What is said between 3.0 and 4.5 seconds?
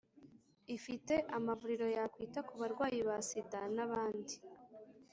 ba sida n’abandi.